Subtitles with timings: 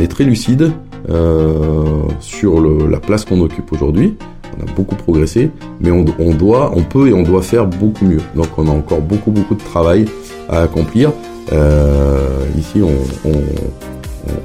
[0.00, 0.72] est très lucide
[2.20, 4.16] sur la place qu'on occupe aujourd'hui.
[4.58, 8.20] On a beaucoup progressé, mais on, doit, on peut et on doit faire beaucoup mieux.
[8.34, 10.06] Donc on a encore beaucoup beaucoup de travail
[10.48, 11.12] à accomplir.
[12.58, 13.30] ici, on,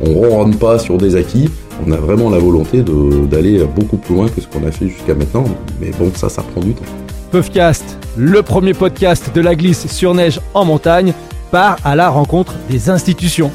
[0.05, 1.49] on ronronne pas sur des acquis.
[1.85, 2.83] On a vraiment la volonté
[3.29, 5.43] d'aller beaucoup plus loin que ce qu'on a fait jusqu'à maintenant.
[5.81, 6.85] Mais bon, ça, ça prend du temps.
[7.31, 11.13] Puffcast, le premier podcast de la glisse sur neige en montagne,
[11.51, 13.51] part à la rencontre des institutions.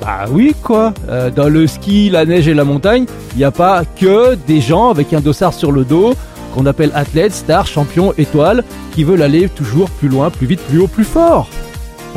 [0.00, 0.92] Bah oui, quoi.
[1.08, 4.60] Euh, dans le ski, la neige et la montagne, il n'y a pas que des
[4.60, 6.14] gens avec un dossard sur le dos
[6.54, 10.78] qu'on appelle athlètes, stars, champions, étoiles, qui veulent aller toujours plus loin, plus vite, plus
[10.80, 11.48] haut, plus fort.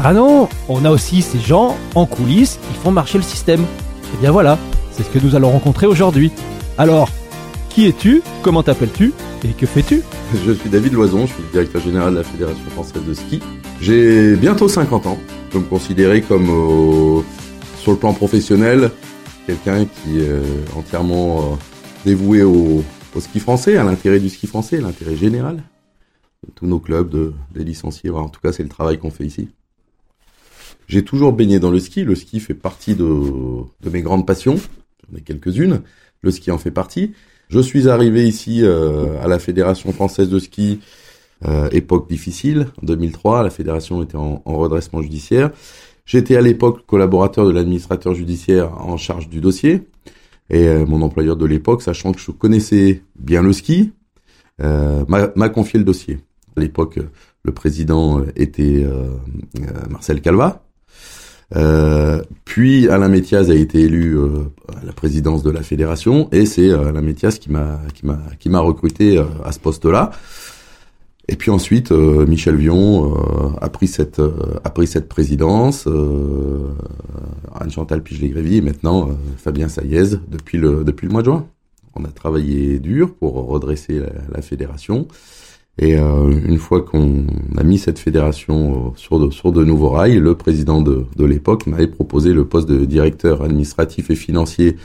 [0.01, 3.61] Bah non, on a aussi ces gens en coulisses qui font marcher le système.
[3.61, 4.57] Et bien voilà,
[4.91, 6.31] c'est ce que nous allons rencontrer aujourd'hui.
[6.77, 7.09] Alors,
[7.69, 10.03] qui es-tu Comment t'appelles-tu Et que fais-tu?
[10.45, 13.41] Je suis David Loison, je suis le directeur général de la Fédération française de ski.
[13.81, 15.17] J'ai bientôt 50 ans.
[15.47, 17.21] Je peux me considérer comme, euh,
[17.89, 18.91] sur le plan professionnel,
[19.47, 21.55] quelqu'un qui est entièrement euh,
[22.05, 22.83] dévoué au,
[23.19, 25.63] ski français, à l'intérêt du ski français, l'intérêt général
[26.45, 28.11] de tous nos clubs, de, des licenciés.
[28.11, 29.49] En tout cas, c'est le travail qu'on fait ici.
[30.87, 32.03] J'ai toujours baigné dans le ski.
[32.03, 33.09] Le ski fait partie de,
[33.91, 34.57] mes grandes passions.
[35.09, 35.81] J'en ai quelques-unes.
[36.21, 37.13] Le ski en fait partie.
[37.47, 40.79] Je suis arrivé ici euh, à la Fédération française de ski,
[41.45, 45.51] euh, époque difficile, en 2003, la fédération était en, redressement judiciaire.
[46.09, 49.87] J'étais à l'époque collaborateur de l'administrateur judiciaire en charge du dossier,
[50.49, 53.91] et euh, mon employeur de l'époque, sachant que je connaissais bien le ski,
[54.57, 56.17] m'a confié le dossier.
[56.57, 56.99] À l'époque,
[57.43, 58.85] le président était
[59.89, 60.63] Marcel Calva,
[61.55, 66.45] euh, puis Alain Métiaz a été élu euh, à la présidence de la fédération et
[66.45, 67.79] c'est euh, Alain m'a qui m'a
[68.39, 70.11] qui m'a recruté à ce poste-là.
[71.31, 73.13] Et puis ensuite Michel Vion
[73.61, 74.19] a pris cette
[74.63, 75.87] a pris cette présidence.
[75.87, 81.45] Anne Chantal Pige-Grévy et maintenant Fabien Saïez depuis le depuis le mois de juin.
[81.95, 85.07] On a travaillé dur pour redresser la, la fédération.
[85.79, 87.25] Et euh, une fois qu'on
[87.57, 91.25] a mis cette fédération euh, sur de, sur de nouveaux rails, le président de, de
[91.25, 94.75] l'époque m'avait proposé le poste de directeur administratif et financier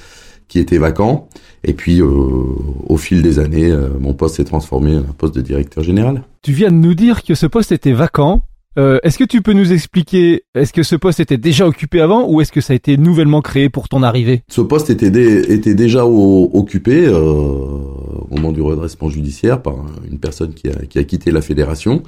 [0.49, 1.29] qui était vacant.
[1.63, 5.41] Et puis, euh, au fil des années, mon poste s'est transformé en un poste de
[5.41, 6.23] directeur général.
[6.43, 8.43] Tu viens de nous dire que ce poste était vacant.
[8.77, 12.29] Euh, est-ce que tu peux nous expliquer, est-ce que ce poste était déjà occupé avant
[12.29, 14.43] ou est-ce que ça a été nouvellement créé pour ton arrivée?
[14.49, 15.09] Ce poste était,
[15.53, 19.77] était déjà occupé euh, au moment du redressement judiciaire par
[20.11, 22.03] une personne qui a, qui a quitté la fédération.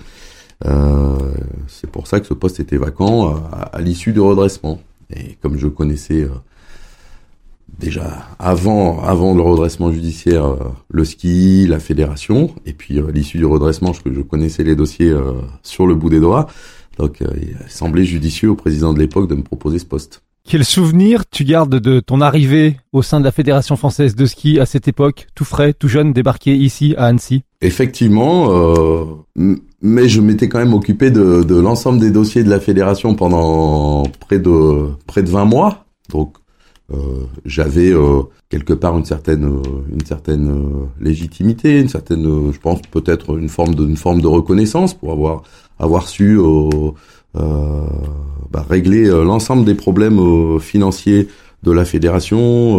[0.65, 1.17] Euh,
[1.69, 4.81] c'est pour ça que ce poste était vacant à, à l'issue du redressement.
[5.15, 6.31] Et comme je connaissais euh,
[7.79, 10.57] déjà avant avant le redressement judiciaire euh,
[10.89, 14.77] le ski la fédération et puis euh, à l'issue du redressement je, je connaissais les
[14.77, 15.33] dossiers euh,
[15.63, 16.47] sur le bout des doigts.
[16.99, 20.23] Donc il semblait judicieux au président de l'époque de me proposer ce poste.
[20.49, 24.61] Quel souvenir tu gardes de ton arrivée au sein de la Fédération française de ski
[24.61, 27.43] à cette époque, tout frais, tout jeune, débarqué ici à Annecy?
[27.63, 32.61] Effectivement, euh, mais je m'étais quand même occupé de, de l'ensemble des dossiers de la
[32.61, 35.85] fédération pendant près de près de 20 mois.
[36.11, 36.46] Donc euh,
[37.45, 43.39] j'avais euh, quelque part une certaine euh, une certaine légitimité, une certaine, je pense peut-être
[43.39, 45.43] une forme de forme de reconnaissance pour avoir
[45.79, 46.39] avoir su
[47.35, 51.29] bah, régler l'ensemble des problèmes financiers
[51.63, 52.77] de la fédération,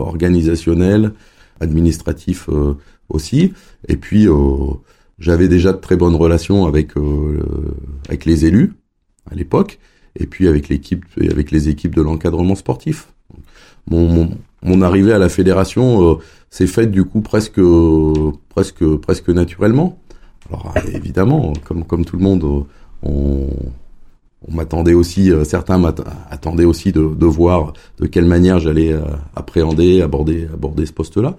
[0.00, 1.12] organisationnels,
[1.60, 2.48] administratifs
[3.10, 3.52] aussi.
[3.88, 4.28] Et puis
[5.18, 6.92] j'avais déjà de très bonnes relations avec
[8.08, 8.72] avec les élus
[9.30, 9.78] à l'époque,
[10.16, 13.08] et puis avec l'équipe avec les équipes de l'encadrement sportif
[13.90, 14.30] mon,
[14.62, 16.14] mon, arrivée à la fédération euh,
[16.50, 17.60] s'est faite du coup presque
[18.48, 19.98] presque presque naturellement.
[20.50, 22.60] Alors évidemment, comme comme tout le monde, euh,
[23.02, 23.46] on,
[24.48, 28.94] on m'attendait aussi, euh, certains m'attendaient aussi de, de, voir de quelle manière j'allais
[29.36, 31.36] appréhender, aborder aborder ce poste-là.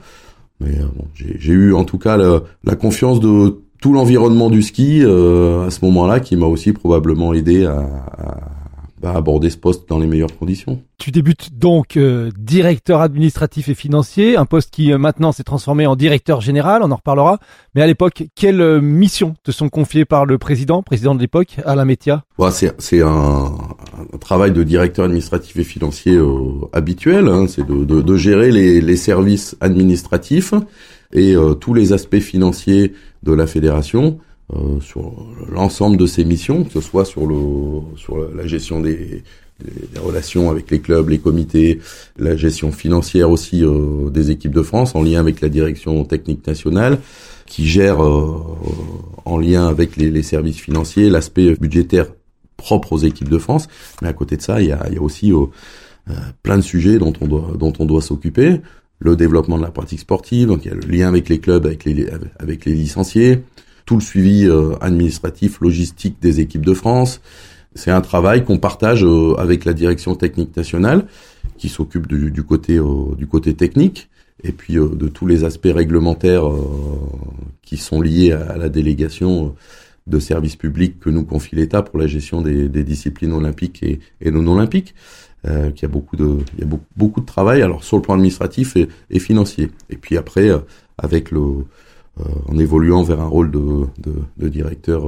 [0.59, 5.69] Mais bon, j'ai eu en tout cas la confiance de tout l'environnement du ski à
[5.69, 8.62] ce moment-là qui m'a aussi probablement aidé à, à
[9.11, 10.81] aborder ce poste dans les meilleures conditions.
[10.97, 15.85] Tu débutes donc euh, directeur administratif et financier, un poste qui euh, maintenant s'est transformé
[15.85, 17.39] en directeur général, on en reparlera.
[17.75, 21.57] Mais à l'époque, quelles euh, missions te sont confiées par le président, président de l'époque,
[21.65, 26.17] Alain Métia bah, C'est un, un, travail de directeur administratif et financier
[26.71, 30.53] habituel, hein, c'est de, de, de, gérer les, les, services administratifs
[31.11, 34.19] et tous les aspects financiers de la fédération.
[34.55, 35.13] Euh, sur
[35.51, 37.37] l'ensemble de ses missions, que ce soit sur le
[37.95, 39.23] sur la gestion des,
[39.63, 41.79] des, relations avec les clubs, les comités,
[42.17, 46.45] la gestion financière aussi euh, des équipes de France en lien avec la direction technique
[46.45, 46.99] nationale
[47.47, 48.37] qui gère euh,
[49.25, 52.07] en lien avec les, les services financiers l'aspect budgétaire
[52.57, 53.67] propre aux équipes de France.
[54.01, 55.31] Mais à côté de ça, il y a, il y a aussi
[56.43, 58.61] plein de sujets dont on doit dont on doit s'occuper.
[58.99, 61.65] Le développement de la pratique sportive, donc il y a le lien avec les clubs,
[61.65, 62.07] avec les
[62.39, 63.41] avec les licenciés,
[63.85, 64.49] tout le suivi
[64.81, 67.21] administratif, logistique des équipes de France.
[67.75, 69.05] C'est un travail qu'on partage
[69.37, 71.05] avec la direction technique nationale,
[71.57, 72.79] qui s'occupe du, du, côté
[73.17, 74.09] du côté technique
[74.43, 76.59] et puis euh, de tous les aspects réglementaires euh,
[77.61, 79.55] qui sont liés à, la délégation
[80.05, 83.99] de services publics que nous confie l'État pour la gestion des, des disciplines olympiques et,
[84.21, 84.93] et non olympiques.
[85.45, 87.97] Euh, qu'il y a beaucoup de il y a beaucoup, beaucoup, de travail alors sur
[87.97, 90.59] le plan administratif et, et financier et puis après euh,
[90.97, 91.65] avec le
[92.47, 95.03] en évoluant vers un rôle de, de, de directeur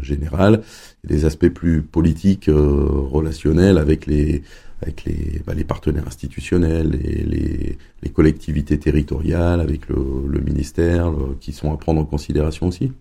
[0.00, 0.62] général
[1.04, 4.42] des aspects plus politiques relationnels avec les
[4.82, 9.96] avec les, bah, les partenaires institutionnels, et les, les, collectivités territoriales, avec le,
[10.28, 11.10] le ministère,
[11.40, 12.92] qui sont à prendre en considération aussi.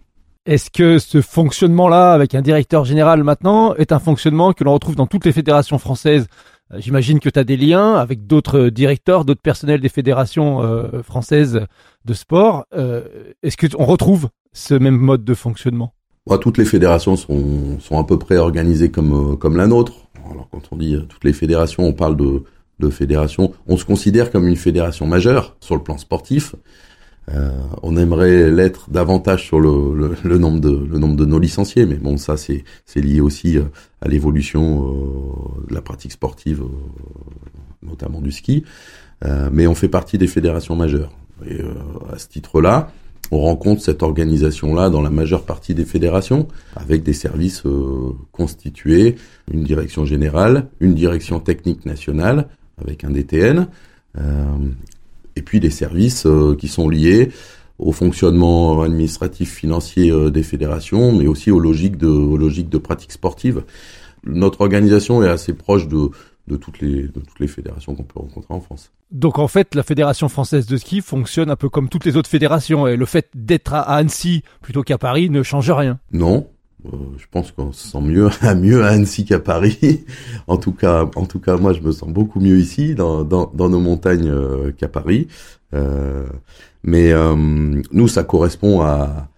[0.45, 4.95] Est-ce que ce fonctionnement-là, avec un directeur général maintenant, est un fonctionnement que l'on retrouve
[4.95, 9.23] dans toutes les fédérations françaises euh, J'imagine que tu as des liens avec d'autres directeurs,
[9.23, 11.61] d'autres personnels des fédérations euh, françaises
[12.05, 12.65] de sport.
[12.73, 13.03] Euh,
[13.43, 15.93] Est-ce qu'on retrouve ce même mode de fonctionnement?
[16.27, 20.05] Bah, Toutes les fédérations sont, sont à peu près organisées comme, euh, comme la nôtre
[20.31, 22.43] alors quand on dit euh, toutes les fédérations, on parle de,
[22.79, 23.53] de fédérations.
[23.67, 26.55] On se considère comme une fédération majeure sur le plan sportif.
[27.33, 27.49] Euh,
[27.81, 32.17] on aimerait l'être davantage sur le, le, nombre de nombre de nos licenciés, mais bon,
[32.17, 32.63] ça c'est
[32.95, 33.63] lié aussi euh,
[34.01, 36.63] à l'évolution euh, de la pratique sportive,
[37.81, 38.63] notamment du ski.
[39.51, 41.11] mais on fait partie des fédérations majeures.
[41.49, 41.59] Et
[42.13, 42.91] à ce titre-là,
[43.31, 47.63] on rencontre cette organisation-là dans la majeure partie des fédérations, avec des services
[48.31, 49.15] constitués,
[49.51, 52.47] une direction générale, une direction technique nationale,
[52.79, 53.67] avec un DTN,
[55.35, 57.29] et puis des services euh, qui sont liés
[57.77, 63.11] au fonctionnement administratif financier des fédérations, mais aussi aux logiques de, aux logiques de pratique
[63.11, 63.65] sportive.
[64.23, 66.09] Notre organisation est assez proche de,
[66.47, 68.91] de toutes les de toutes les fédérations qu'on peut rencontrer en France.
[69.11, 72.29] Donc en fait, la fédération française de ski fonctionne un peu comme toutes les autres
[72.29, 75.99] fédérations et le fait d'être à Annecy plutôt qu'à Paris ne change rien.
[76.11, 76.54] Non, euh,
[77.17, 80.05] je pense qu'on se sent mieux à mieux à Annecy qu'à Paris.
[80.47, 83.51] en tout cas, en tout cas, moi, je me sens beaucoup mieux ici, dans, dans,
[83.53, 85.27] dans nos montagnes euh, qu'à Paris.
[85.73, 86.25] Euh,
[86.83, 87.35] mais euh,
[87.91, 89.29] nous, ça correspond à,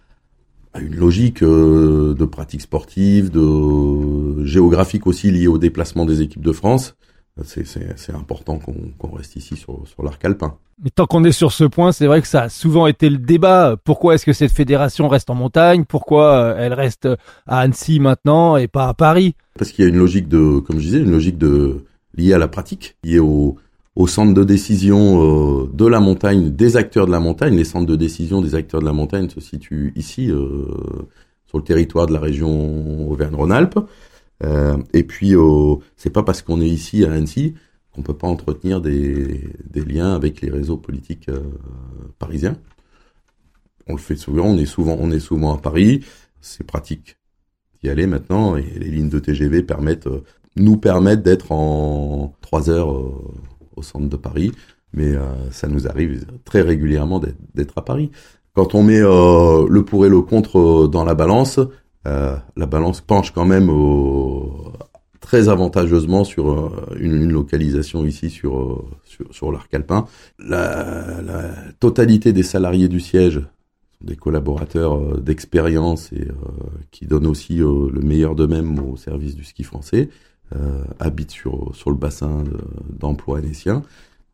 [0.74, 6.52] à une logique de pratique sportive, de géographique aussi liée au déplacement des équipes de
[6.52, 6.94] France
[7.44, 8.58] c'est important
[8.98, 10.56] qu'on reste ici sur, sur l'arc alpin.
[10.82, 13.18] Mais tant qu'on est sur ce point, c'est vrai que ça a souvent été le
[13.18, 13.76] débat.
[13.82, 15.84] Pourquoi est-ce que cette fédération reste en montagne?
[15.84, 17.08] Pourquoi euh, elle reste
[17.46, 19.34] à Annecy maintenant et pas à Paris?
[19.58, 21.84] Parce qu'il y a une logique de, comme je disais, une logique de
[22.16, 23.56] liée à la pratique, liée au,
[23.96, 27.56] au centre de décision euh, de la montagne, des acteurs de la montagne.
[27.56, 30.64] Les centres de décision des acteurs de la montagne se situent ici, euh,
[31.46, 33.80] sur le territoire de la région Auvergne-Rhône-Alpes.
[34.44, 35.34] Euh, et puis,
[35.96, 37.54] c'est pas parce qu'on est ici à Annecy
[37.92, 41.40] qu'on peut pas entretenir des, des liens avec les réseaux politiques euh,
[42.18, 42.56] parisiens.
[43.88, 46.04] On le fait souvent, on est souvent, on est souvent à Paris.
[46.40, 47.16] C'est pratique
[47.82, 50.22] d'y aller maintenant et les lignes de TGV permettent, euh,
[50.56, 54.52] nous permettent d'être en trois heures au centre de Paris.
[54.92, 55.12] Mais
[55.50, 57.20] ça nous arrive très régulièrement
[57.54, 58.10] d'être à Paris.
[58.54, 61.60] Quand on met le pour et le contre dans la balance,
[62.08, 63.70] euh, la balance penche quand même
[65.20, 68.84] très avantageusement sur euh, une, localisation ici sur, euh,
[69.30, 70.06] sur, l'arc alpin.
[70.38, 73.42] La, totalité des salariés du siège
[74.00, 76.28] des collaborateurs d'expérience et
[76.92, 80.08] qui donnent aussi le meilleur d'eux-mêmes au service du ski français,
[81.00, 82.44] habitent sur, sur le bassin
[82.88, 83.82] d'emploi annécien.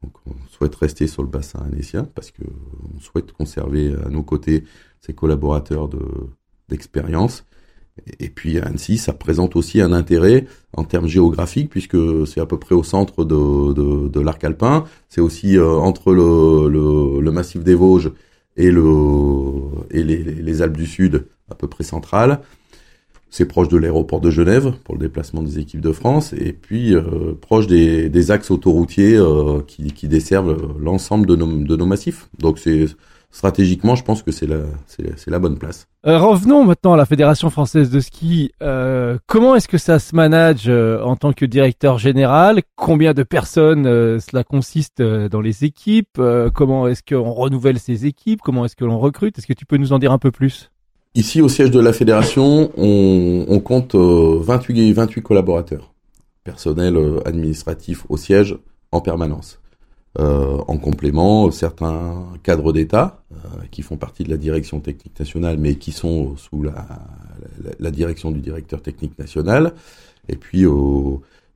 [0.02, 2.42] Donc on souhaite rester sur le bassin annécien parce que
[2.94, 4.64] on souhaite conserver à nos côtés
[5.00, 5.88] ces collaborateurs
[6.68, 7.46] d'expérience
[8.18, 11.96] et puis Annecy, ça présente aussi un intérêt en termes géographiques puisque
[12.26, 14.84] c'est à peu près au centre de, de, de l'arc alpin.
[15.08, 18.10] C'est aussi euh, entre le, le, le, massif des Vosges
[18.56, 18.82] et, le,
[19.90, 22.40] et les, les, Alpes du Sud, à peu près centrales.
[23.30, 26.94] C'est proche de l'aéroport de Genève pour le déplacement des équipes de France et puis
[26.94, 31.86] euh, proche des, des axes autoroutiers euh, qui, qui desservent l'ensemble de nos, de nos
[31.86, 32.28] massifs.
[32.38, 32.86] Donc c'est
[33.34, 35.88] stratégiquement, je pense que c'est la, c'est, la bonne place.
[36.06, 38.52] Euh, revenons maintenant à la Fédération française de ski.
[38.62, 42.62] Euh, comment est-ce que ça se manage euh, en tant que directeur général?
[42.76, 43.84] Combien de personnes
[44.20, 46.20] cela consiste dans les équipes?
[46.54, 48.40] Comment est-ce qu'on renouvelle ces équipes?
[48.40, 49.36] Comment est-ce que l'on recrute?
[49.36, 50.70] Est-ce que tu peux nous en dire un peu plus?
[51.16, 55.92] Ici, au siège de la fédération, on, on compte 28, 28 collaborateurs,
[56.44, 58.56] personnel administratif au siège
[58.92, 59.60] en permanence.
[60.20, 63.36] Euh, en complément, certains cadres d'État euh,
[63.72, 66.86] qui font partie de la direction technique nationale, mais qui sont sous la,
[67.80, 69.74] la, direction du directeur technique national,
[70.28, 70.66] et puis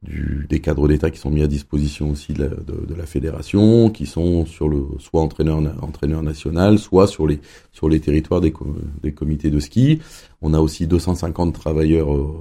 [0.02, 3.90] du, des cadres d'État qui sont mis à disposition aussi de la, de, la fédération,
[3.90, 7.40] qui sont sur le soit entraîneur entraîneur national, soit sur les
[7.72, 8.52] sur les territoires des,
[9.02, 10.00] des comités de ski.
[10.42, 12.34] On a aussi 250 travailleurs euh,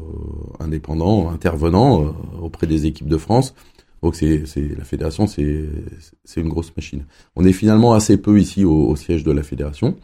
[0.60, 2.08] indépendants intervenants euh,
[2.42, 3.54] auprès des équipes de France.
[4.02, 4.44] Donc c'est
[4.78, 5.70] la fédération, c'est
[6.38, 7.06] une grosse machine.
[7.36, 9.96] On est finalement assez peu ici au, siège de la fédération.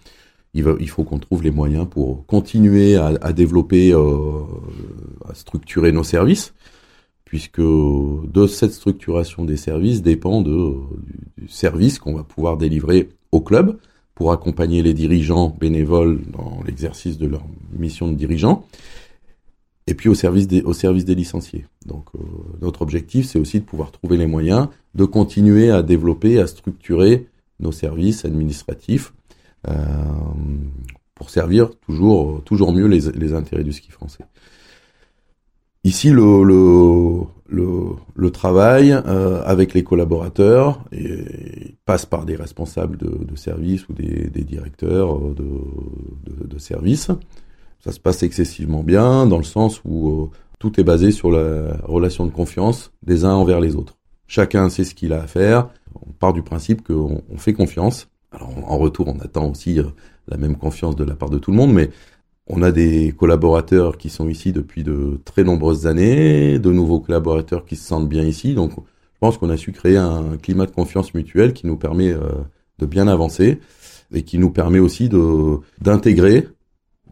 [0.56, 4.44] Il, va, il faut qu'on trouve les moyens pour continuer à, développer, euh,
[5.28, 6.54] à structurer nos services
[7.34, 10.76] puisque de cette structuration des services dépend de,
[11.36, 13.80] du, service qu'on va pouvoir délivrer au club
[14.14, 17.42] pour accompagner les dirigeants bénévoles dans l'exercice de leur
[17.76, 18.68] mission de dirigeant,
[19.88, 21.66] et puis au service des, au service des licenciés.
[21.86, 22.20] Donc euh,
[22.62, 27.28] notre objectif, c'est aussi de pouvoir trouver les moyens de continuer à développer, à structurer
[27.60, 29.14] nos services administratifs
[29.68, 29.74] euh,
[31.16, 34.24] pour servir toujours, toujours mieux les, intérêts du ski français.
[35.86, 40.82] Ici, le, le, le, travail euh, avec les collaborateurs
[41.86, 45.44] passe par des responsables de, de service ou des, des directeurs de,
[46.24, 47.10] de, de, service.
[47.84, 51.76] Ça se passe excessivement bien dans le sens où euh, tout est basé sur la
[51.84, 53.98] relation de confiance des uns envers les autres.
[54.26, 55.68] Chacun sait ce qu'il a à faire.
[55.96, 58.08] On part du principe qu'on on fait confiance.
[58.32, 59.84] Alors en retour, on attend aussi euh,
[60.30, 61.90] la même confiance de la part de tout le monde, mais
[62.48, 67.66] on a des collaborateurs qui sont ici depuis de très nombreuses années, de nouveaux collaborateurs
[67.66, 68.54] qui se sentent bien ici.
[68.54, 72.14] Donc, je pense qu'on a su créer un climat de confiance mutuelle qui nous permet
[72.14, 72.32] euh,
[72.80, 73.60] de bien avancer
[74.14, 75.10] et qui nous permet aussi
[75.82, 76.48] d'intégrer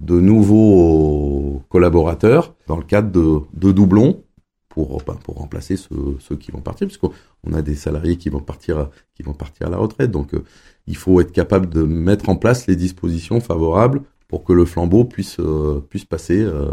[0.01, 3.11] de nouveaux collaborateurs dans le cadre
[3.53, 4.23] de, doublons
[4.67, 9.21] pour pour remplacer ceux, qui vont partir puisqu'on a des salariés qui vont partir qui
[9.21, 10.43] vont partir à la retraite donc euh,
[10.87, 15.05] il faut être capable de mettre en place les dispositions favorables pour que le flambeau
[15.05, 16.71] puisse euh, puisse passer euh,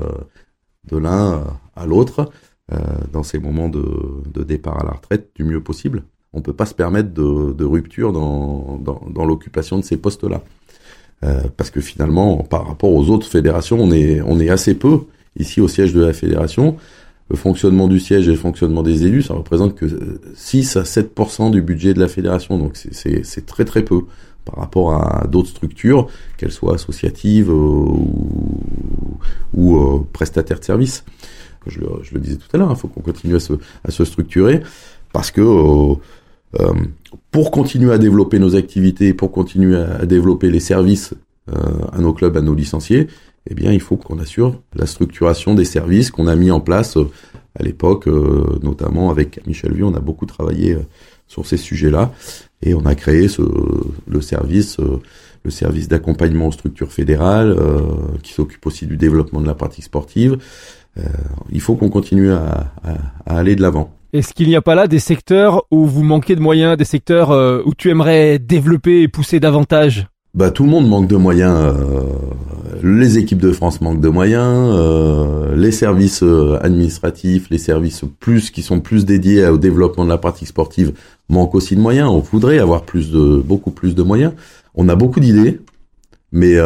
[0.84, 1.44] de l'un
[1.76, 2.30] à l'autre
[3.12, 6.04] dans ces moments de, départ à la retraite du mieux possible.
[6.34, 10.42] On peut pas se permettre de, rupture dans, dans l'occupation de ces postes-là.
[11.56, 15.00] Parce que finalement, par rapport aux autres fédérations, on est, on est assez peu
[15.38, 16.76] ici au siège de la fédération.
[17.30, 19.86] Le fonctionnement du siège et le fonctionnement des élus, ça représente que
[20.34, 22.58] 6 à 7% du budget de la fédération.
[22.58, 24.02] Donc c'est très très peu
[24.46, 26.08] par rapport à d'autres structures,
[26.38, 28.48] qu'elles soient associatives euh, ou,
[29.52, 31.04] ou euh, prestataires de services.
[31.66, 33.52] Je, je, le disais tout à l'heure, il hein, faut qu'on continue à se,
[33.84, 34.62] à se, structurer
[35.12, 35.42] parce que
[36.54, 36.72] euh, euh,
[37.30, 41.14] pour continuer à développer nos activités, pour continuer à, développer les services
[41.92, 43.06] à nos clubs, à nos licenciés,
[43.48, 46.98] eh bien, il faut qu'on assure la structuration des services qu'on a mis en place
[47.58, 50.76] à l'époque, notamment avec Michel Vieux, on a beaucoup travaillé
[51.26, 52.12] sur ces sujets-là.
[52.62, 53.42] Et on a créé ce,
[54.08, 55.00] le service, euh,
[55.44, 57.82] le service d'accompagnement aux structures fédérales, euh,
[58.22, 60.38] qui s'occupe aussi du développement de la pratique sportive.
[60.98, 61.02] Euh,
[61.50, 62.94] il faut qu'on continue à, à,
[63.26, 63.94] à aller de l'avant.
[64.12, 67.30] Est-ce qu'il n'y a pas là des secteurs où vous manquez de moyens, des secteurs
[67.66, 70.06] où tu aimerais développer et pousser davantage?
[70.34, 71.52] Bah, tout le monde manque de moyens.
[71.56, 72.04] Euh,
[72.82, 74.72] les équipes de France manquent de moyens.
[74.72, 80.10] Euh, les services euh, administratifs, les services plus qui sont plus dédiés au développement de
[80.10, 80.92] la pratique sportive
[81.28, 82.08] manquent aussi de moyens.
[82.10, 84.32] On voudrait avoir plus de, beaucoup plus de moyens.
[84.74, 85.60] On a beaucoup d'idées,
[86.30, 86.56] mais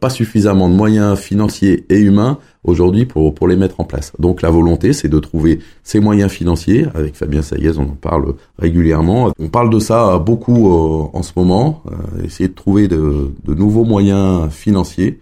[0.00, 4.12] pas suffisamment de moyens financiers et humains aujourd'hui pour, pour les mettre en place.
[4.18, 6.86] Donc la volonté, c'est de trouver ces moyens financiers.
[6.94, 9.32] Avec Fabien Saïez, on en parle régulièrement.
[9.38, 13.54] On parle de ça beaucoup euh, en ce moment, euh, essayer de trouver de, de,
[13.54, 15.20] nouveaux moyens financiers,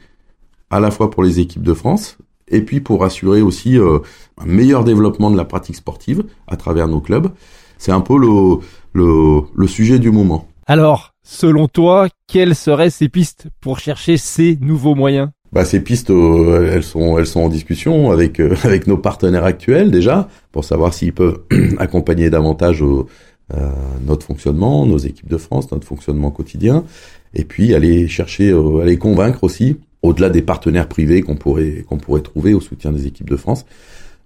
[0.71, 2.19] à la fois pour les équipes de France,
[2.49, 3.99] et puis pour assurer aussi euh,
[4.39, 7.29] un meilleur développement de la pratique sportive à travers nos clubs.
[7.79, 8.59] C'est un peu le,
[8.93, 10.49] le, le sujet du moment.
[10.67, 15.31] Alors, selon toi, quelles seraient ces pistes pour chercher ces nouveaux moyens?
[15.53, 19.45] Bah, ces pistes, euh, elles sont, elles sont en discussion avec euh, avec nos partenaires
[19.45, 21.41] actuels déjà pour savoir s'ils peuvent
[21.79, 23.03] accompagner davantage euh,
[24.07, 26.85] notre fonctionnement, nos équipes de France, notre fonctionnement quotidien,
[27.35, 32.23] et puis aller chercher, aller convaincre aussi, au-delà des partenaires privés qu'on pourrait qu'on pourrait
[32.23, 33.67] trouver au soutien des équipes de France,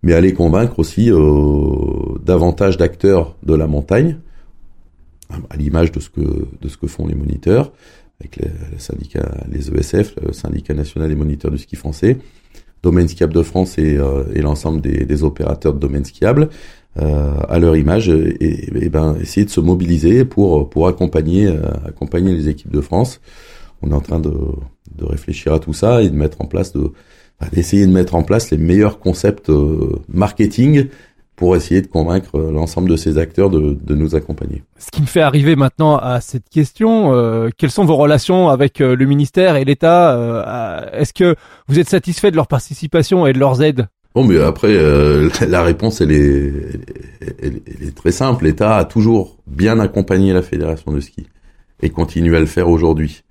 [0.02, 1.10] mais aller convaincre aussi
[2.24, 4.16] davantage d'acteurs de la montagne,
[5.50, 7.72] à l'image de ce que de ce que font les moniteurs
[8.20, 12.18] avec les, syndicats, les ESF, le syndicat national des moniteurs du ski français,
[12.82, 16.50] Domaine Skiable de France et, euh, et l'ensemble des, des, opérateurs de domaine skiable
[16.98, 22.34] euh, à leur image et, ben essayer de se mobiliser pour pour accompagner euh, accompagner
[22.34, 23.20] les équipes de France.
[23.82, 26.72] On est en train de, de réfléchir à tout ça et de mettre en place
[26.72, 26.92] de
[27.52, 30.88] d'essayer de mettre en place les meilleurs concepts euh, marketing
[31.40, 34.62] pour essayer de convaincre euh, l'ensemble de ces acteurs de, de, nous accompagner.
[34.78, 38.80] Ce qui me fait arriver maintenant à cette question, euh, quelles sont vos relations avec
[38.80, 41.34] euh, le ministère et l'État Est-ce que
[41.66, 43.88] vous êtes satisfait de leur participation et de leurs aides?
[44.14, 46.52] Bon, mais après, euh, la réponse, elle est,
[47.42, 48.44] elle, est très simple.
[48.44, 51.28] L'État a toujours bien accompagné la fédération de ski
[51.82, 53.22] et continue à le faire aujourd'hui.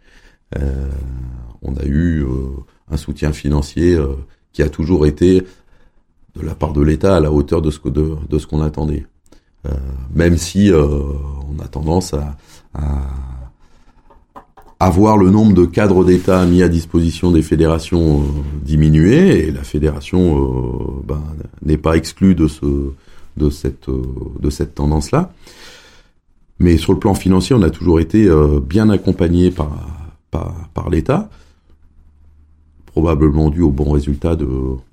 [0.58, 0.89] Euh,
[1.62, 2.28] on a eu euh,
[2.89, 3.98] un soutien financier
[4.54, 5.44] qui a toujours été
[6.39, 9.05] de la part de l'État à la hauteur de ce que de, ce qu'on attendait.
[10.13, 12.38] même si on a tendance à,
[14.79, 18.24] avoir le nombre de cadres d'État mis à disposition des fédérations euh,
[18.63, 21.22] diminué et la fédération euh, ben,
[21.62, 22.91] n'est pas exclue de ce
[23.38, 24.01] de cette euh,
[24.39, 25.34] de cette tendance là.
[26.60, 28.29] Mais sur le plan financier, on a toujours été
[28.67, 29.72] bien accompagné par,
[30.29, 31.29] par l'État,
[32.91, 34.48] probablement dû aux bons résultats de,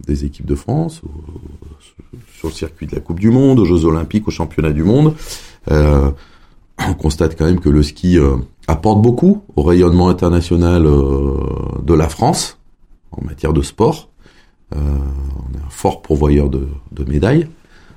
[0.06, 1.02] des équipes de France,
[2.38, 5.14] sur le circuit de la Coupe du Monde, aux Jeux Olympiques, aux Championnats du Monde.
[5.70, 6.10] Euh,
[6.88, 8.18] on constate quand même que le ski
[8.68, 11.38] apporte beaucoup au rayonnement international euh,
[11.82, 12.58] de la France
[13.12, 14.08] en matière de sport.
[14.74, 16.68] Euh, on est un fort pourvoyeur de,
[17.06, 17.48] médailles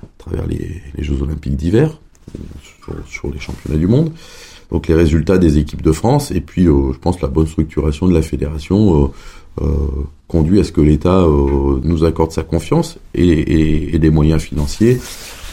[0.02, 1.98] à travers les, Jeux olympiques d'hiver,
[3.08, 4.12] sur, les championnats du monde.
[4.70, 8.06] Donc les résultats des équipes de France et puis euh, je pense la bonne structuration
[8.06, 9.08] de la fédération euh,
[10.28, 11.24] conduit à ce que l'État
[11.82, 14.98] nous accorde sa confiance et, des moyens financiers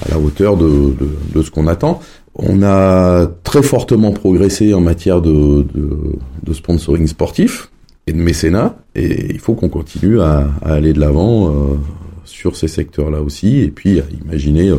[0.05, 0.93] à la hauteur de,
[1.41, 1.99] ce qu'on attend.
[2.35, 5.65] On a très fortement progressé en matière de,
[6.53, 7.69] sponsoring sportif
[8.05, 11.51] et de mécénat, et il faut qu'on continue à, aller de l'avant euh,
[12.23, 14.77] sur ces secteurs-là aussi, et puis à imaginer euh,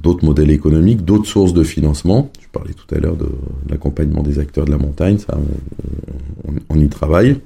[0.00, 2.30] d'autres modèles économiques, d'autres sources de financement.
[2.42, 3.28] Je parlais tout à l'heure de,
[3.70, 5.38] l'accompagnement des acteurs de la montagne, ça,
[6.68, 7.38] on, y travaille.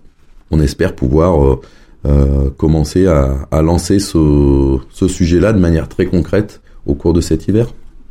[0.50, 1.60] On espère pouvoir
[2.06, 7.68] euh, commencer à, lancer ce, sujet-là de manière très concrète au cours de cet hiver.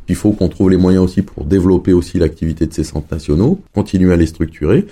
[0.08, 3.60] Il faut qu'on trouve les moyens aussi pour développer aussi l'activité de ces centres nationaux,
[3.72, 4.86] continuer à les structurer.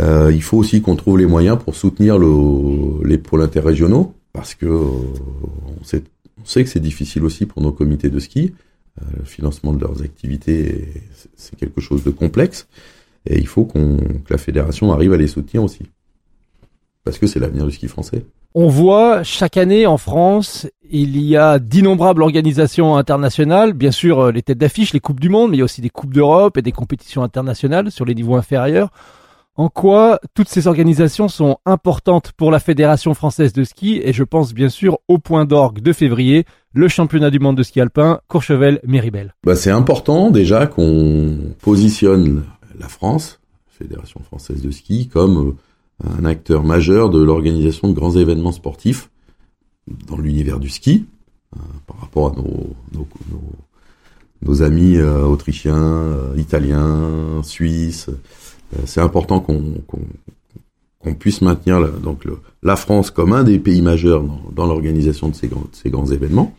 [0.00, 4.54] Euh, il faut aussi qu'on trouve les moyens pour soutenir le, les pôles interrégionaux, parce
[4.54, 4.88] que euh,
[5.80, 8.54] on, sait, que c'est difficile aussi pour nos comités de ski.
[9.00, 10.88] Euh, le financement de leurs activités,
[11.36, 12.66] c'est quelque chose de complexe,
[13.26, 13.78] et il faut que
[14.30, 15.82] la fédération arrive à les soutenir aussi,
[17.04, 18.24] parce que c'est l'avenir du ski français.
[18.54, 24.32] On voit chaque année en France, il y a d'innombrables organisations internationales, bien sûr euh,
[24.32, 26.56] les têtes d'affiche, les coupes du monde, mais il y a aussi des coupes d'Europe
[26.56, 28.90] et des compétitions internationales sur les niveaux inférieurs.
[29.56, 34.24] En quoi toutes ces organisations sont importantes pour la Fédération française de ski et je
[34.24, 38.20] pense bien sûr au point d'orgue de février, le championnat du monde de ski alpin
[38.28, 39.34] Courchevel-Méribel.
[39.44, 42.44] Bah c'est important déjà qu'on positionne
[42.78, 45.56] la France, Fédération française de ski, comme euh,
[46.02, 49.10] un acteur majeur de l'organisation de grands événements sportifs
[50.08, 51.06] dans l'univers du ski,
[51.56, 52.34] euh, par rapport à
[54.42, 58.10] nos, amis euh, autrichiens, euh, italiens, suisses.
[58.84, 62.24] c'est important qu'on puisse maintenir la, donc
[62.62, 66.54] la France comme un des pays majeurs dans, l'organisation de ces, grands, événements.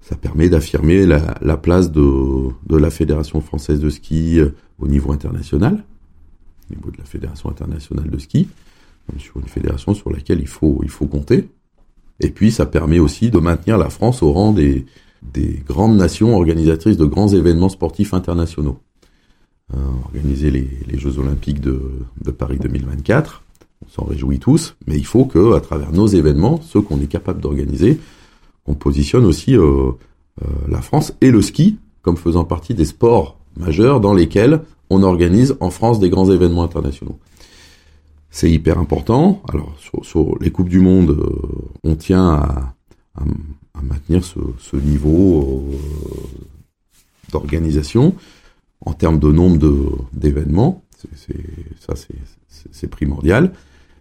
[0.00, 4.40] Ça permet d'affirmer la, la, place de la Fédération française de ski
[4.78, 5.84] au niveau international
[6.72, 8.48] au niveau de la Fédération internationale de ski,
[9.18, 11.48] sur une fédération sur laquelle il faut, il faut compter.
[12.20, 14.86] Et puis ça permet aussi de maintenir la France au rang des,
[15.22, 18.78] des grandes nations organisatrices de grands événements sportifs internationaux.
[19.74, 21.80] Euh, organiser les, les, Jeux Olympiques de,
[22.22, 23.42] de Paris 2024,
[23.84, 27.06] on s'en réjouit tous, mais il faut que, à travers nos événements, ceux qu'on est
[27.06, 27.98] capable d'organiser,
[28.66, 29.90] on positionne aussi euh,
[30.42, 35.02] euh, la France et le ski comme faisant partie des sports majeurs dans lesquels on
[35.02, 37.18] organise en France des grands événements internationaux.
[38.30, 39.42] C'est hyper important.
[39.48, 42.74] Alors sur, les coupes du monde, euh, on tient à,
[43.82, 45.76] maintenir ce, niveau euh,
[47.30, 48.14] d'organisation
[48.80, 50.82] en termes de nombre d'événements.
[51.80, 51.94] ça,
[52.70, 53.52] c'est primordial.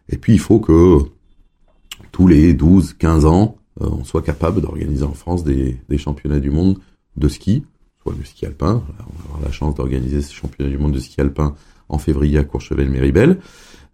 [0.09, 0.99] Et puis il faut que
[2.11, 6.51] tous les 12, 15 ans, euh, on soit capable d'organiser en France des championnats du
[6.51, 6.79] monde
[7.17, 7.63] de ski
[8.09, 8.81] le ski alpin.
[8.87, 11.55] On va avoir la chance d'organiser ce championnat du monde de ski alpin
[11.89, 13.37] en février à Courchevel-Méribel.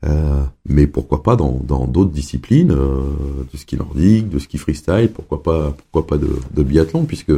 [0.05, 3.01] Euh, mais pourquoi pas dans d'autres disciplines, euh,
[3.51, 7.33] de ski nordique, de ski freestyle, pourquoi pas, pourquoi pas de, de biathlon, puisque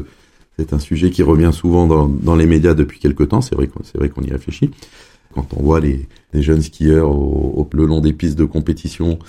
[0.57, 3.39] c'est un sujet qui revient souvent dans, dans les médias depuis quelque temps.
[3.39, 4.71] C'est vrai, c'est vrai qu'on y réfléchit.
[5.33, 9.19] Quand on voit les, les jeunes skieurs au, au, le long des pistes de compétition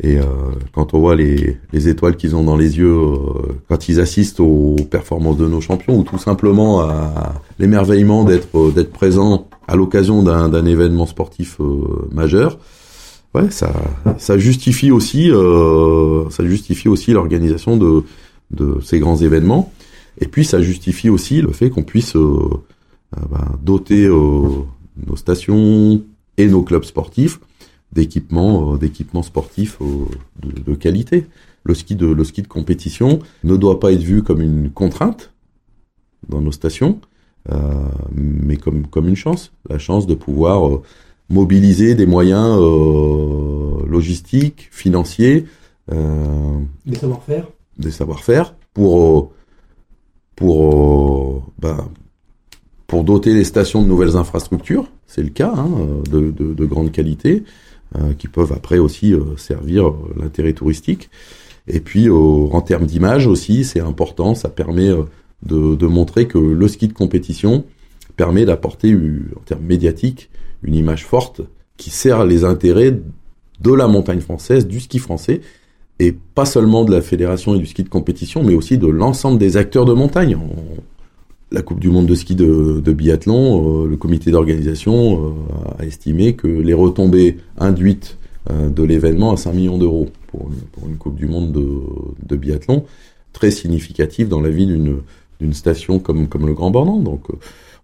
[0.00, 0.24] et euh,
[0.72, 4.38] quand on voit les, les étoiles qu'ils ont dans les yeux euh, quand ils assistent
[4.38, 9.74] aux performances de nos champions, ou tout simplement à l'émerveillement d'être euh, d'être présent à
[9.74, 11.58] l'occasion d'un événement sportif
[12.12, 12.58] majeur,
[13.34, 13.72] ouais, ça
[14.16, 15.30] ça justifie aussi
[16.30, 18.02] ça justifie aussi l'organisation de
[18.50, 19.72] de ces grands événements.
[20.20, 26.00] Et puis ça justifie aussi le fait qu'on puisse ben, doter nos stations
[26.38, 27.40] et nos clubs sportifs
[27.92, 30.06] d'équipements euh, d'équipements sportifs euh,
[30.42, 31.26] de, de, qualité.
[31.64, 35.32] le ski de le ski de compétition ne doit pas être vu comme une contrainte
[36.28, 37.00] dans nos stations,
[37.50, 37.56] euh,
[38.12, 40.80] mais comme comme une chance, la chance de pouvoir
[41.30, 45.46] mobiliser des moyens euh, logistiques, financiers,
[45.90, 47.46] des savoir-faire,
[47.78, 49.32] des savoir-faire pour
[50.36, 51.88] pour ben,
[52.86, 55.68] pour doter les stations de nouvelles infrastructures, c'est le cas, hein,
[56.10, 57.44] de, de, de, grande qualité,
[58.18, 61.10] qui peuvent après aussi servir l'intérêt touristique.
[61.66, 64.90] Et puis en termes d'image aussi, c'est important, ça permet
[65.42, 67.64] de, de, montrer que le ski de compétition
[68.16, 70.30] permet d'apporter en termes médiatiques
[70.62, 71.40] une image forte
[71.76, 72.98] qui sert les intérêts
[73.60, 75.40] de la montagne française, du ski français,
[75.98, 79.38] et pas seulement de la fédération et du ski de compétition, mais aussi de l'ensemble
[79.38, 80.38] des acteurs de montagne.
[81.50, 86.34] La Coupe du Monde de ski de, biathlon, euh, le comité d'organisation euh, a estimé
[86.34, 88.18] que les retombées induites
[88.50, 90.50] euh, de l'événement à 5 millions d'euros pour,
[90.86, 92.84] une Coupe du Monde de, biathlon,
[93.32, 96.98] très significative dans la vie d'une station comme comme le Grand Bornand.
[96.98, 97.28] Donc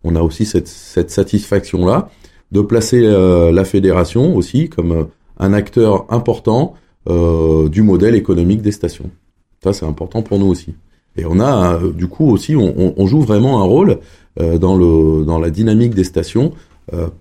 [0.03, 2.11] on a aussi cette, cette satisfaction là
[2.53, 6.75] de placer la fédération aussi comme un acteur important
[7.07, 9.11] du modèle économique des stations.
[9.63, 10.75] Ça c'est important pour nous aussi.
[11.17, 14.01] Et on a du coup aussi on, on, joue vraiment un rôle
[14.37, 16.53] dans le dans la dynamique des stations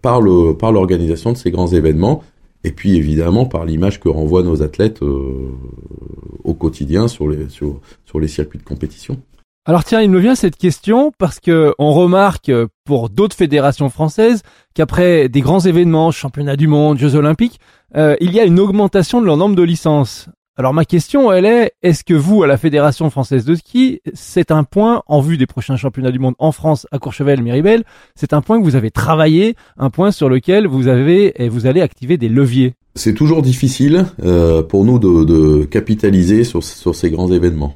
[0.01, 2.23] par le par l'organisation de ces grands événements
[2.63, 8.19] et puis évidemment par l'image que renvoient nos athlètes au quotidien sur les sur sur
[8.19, 9.19] les circuits de compétition.
[9.65, 12.51] Alors tiens, il me vient cette question parce que on remarque
[12.83, 14.41] pour d'autres fédérations françaises
[14.73, 17.61] qu'après des grands événements, championnats du monde, Jeux olympiques,
[17.95, 20.27] euh, il y a une augmentation de leur nombre de licences.
[20.55, 24.51] Alors ma question, elle est, est-ce que vous, à la Fédération française de ski, c'est
[24.51, 28.33] un point, en vue des prochains championnats du monde en France, à Courchevel, Méribel, c'est
[28.33, 31.81] un point que vous avez travaillé, un point sur lequel vous avez et vous allez
[31.81, 32.75] activer des leviers?
[32.93, 37.75] C'est toujours difficile euh, pour nous de, capitaliser sur, ces grands événements.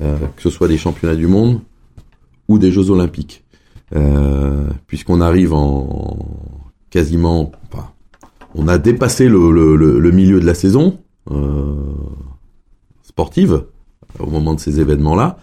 [0.00, 1.60] Euh, que ce soit des championnats du monde
[2.48, 3.44] ou des Jeux olympiques,
[3.94, 6.18] euh, puisqu'on arrive en
[6.88, 7.52] quasiment,
[8.54, 11.00] on a dépassé le, milieu de la saison
[13.02, 13.64] sportive
[14.18, 15.38] au moment de ces événements-là,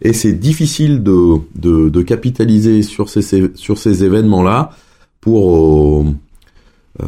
[0.00, 4.70] et c'est difficile de, de, capitaliser sur ces, sur ces événements-là
[5.20, 6.04] pour
[7.00, 7.04] euh,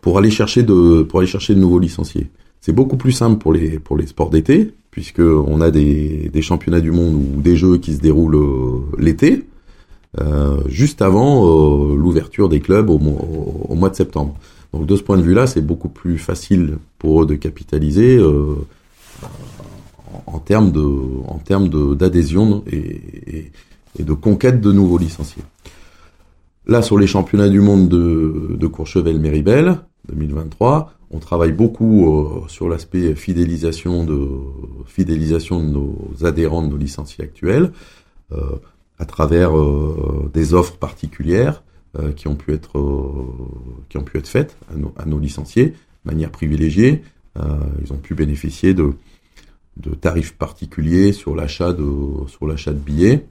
[0.00, 2.30] pour aller chercher de pour aller chercher de nouveaux licenciés.
[2.60, 6.40] C'est beaucoup plus simple pour les pour les sports d'été puisque on a des, des,
[6.40, 9.44] championnats du monde ou des jeux qui se déroulent euh, l'été,
[10.18, 14.34] euh, juste avant euh, l'ouverture des clubs au, au, mois de septembre.
[14.76, 18.56] Donc de ce point de vue-là, c'est beaucoup plus facile pour eux de capitaliser euh,
[20.26, 20.70] en, termes
[21.26, 23.52] en termes d'adhésion et,
[23.98, 25.42] de conquête de nouveaux licenciés.
[26.66, 29.78] Là, sur les championnats du monde de, de Courchevel-Méribel
[30.12, 34.28] 2023, on travaille beaucoup euh, sur l'aspect fidélisation de
[34.84, 37.72] fidélisation de nos adhérents, de nos licenciés actuels,
[38.32, 38.56] euh,
[38.98, 39.52] à travers
[40.34, 41.62] des offres particulières
[42.16, 42.80] qui ont pu être
[43.88, 47.02] qui ont pu être faites à nos, à nos licenciés de manière privilégiée.
[47.36, 48.92] ils ont pu bénéficier de
[49.76, 51.84] de tarifs particuliers sur l'achat de
[52.28, 53.26] sur l'achat de billets.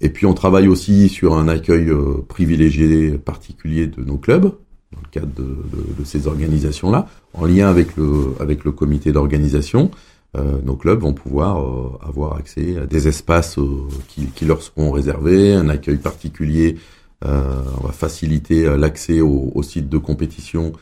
[0.00, 1.90] Et puis on travaille aussi sur un accueil
[2.28, 4.52] privilégié particulier de nos clubs
[4.94, 9.12] dans le cadre de, de, de ces organisations-là, en lien avec le, avec le comité
[9.12, 9.90] d'organisation.
[10.36, 14.62] Euh, nos clubs vont pouvoir euh, avoir accès à des espaces euh, qui, qui, leur
[14.62, 16.76] seront réservés, un accueil particulier.
[17.24, 20.72] Euh, on va faciliter euh, l'accès au, au, site de compétition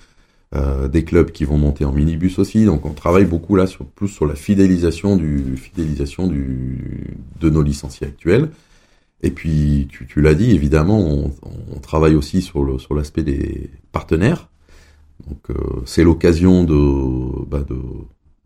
[0.93, 2.67] des clubs qui vont monter en minibus aussi.
[2.67, 7.63] Donc on travaille beaucoup là sur plus sur la fidélisation du fidélisation du de nos
[7.63, 8.51] licenciés actuels.
[9.23, 14.49] Et puis, tu, l'as dit, évidemment, on, travaille aussi sur l'aspect des partenaires.
[15.29, 17.77] Donc, euh, c'est l'occasion de, bah de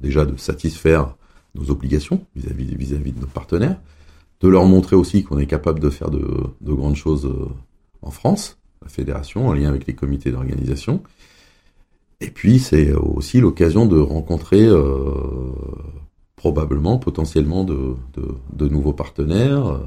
[0.01, 1.15] déjà de satisfaire
[1.55, 3.81] nos obligations vis-à-vis vis-à-vis de nos partenaires,
[4.41, 6.29] de leur montrer aussi qu'on est capable de faire de,
[6.61, 7.49] de grandes choses euh,
[8.03, 11.03] en France, la fédération, en lien avec les comités d'organisation.
[12.21, 15.13] Et puis, c'est aussi l'occasion de rencontrer euh,
[16.37, 19.81] probablement, potentiellement, de, de, de nouveaux partenaires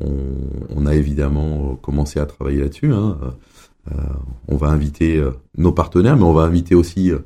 [0.00, 2.92] on, a évidemment commencé à travailler là-dessus.
[2.92, 3.16] Hein.
[3.92, 3.96] Euh,
[4.48, 7.18] on va inviter euh, nos partenaires, mais on va inviter aussi euh,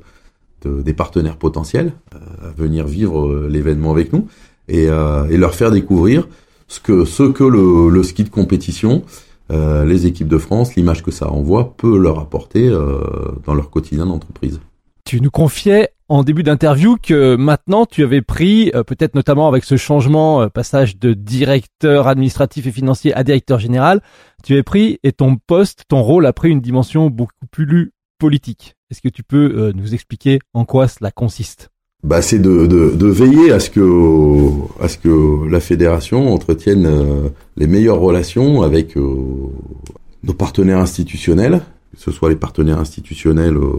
[0.65, 4.27] des partenaires potentiels à venir vivre l'événement avec nous
[4.67, 6.27] et, leur faire découvrir
[6.67, 9.03] ce que ce que le, ski de compétition,
[9.49, 14.59] les équipes de France, l'image que ça envoie peut leur apporter dans leur quotidien d'entreprise.
[15.05, 19.63] Tu nous confiais en début d'interview que maintenant tu avais pris, euh, peut-être notamment avec
[19.63, 24.01] ce changement, euh, passage de directeur administratif et financier à directeur général,
[24.43, 28.75] tu avais pris et ton poste, ton rôle a pris une dimension beaucoup plus politique.
[28.89, 31.69] Est-ce que tu peux euh, nous expliquer en quoi cela consiste?
[32.03, 33.81] Bah, c'est de, de, de, veiller à ce que
[34.81, 39.15] à ce que la fédération entretienne euh, les meilleures relations avec euh,
[40.23, 41.61] nos partenaires institutionnels,
[41.93, 43.73] que ce soit les partenaires institutionnels euh,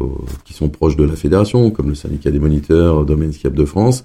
[0.44, 4.04] qui sont proches de la fédération, comme le syndicat des moniteurs, Domaine Skiap de France,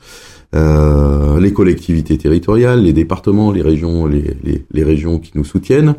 [0.53, 5.95] les collectivités territoriales, les départements, les régions, les, les, les régions qui nous soutiennent.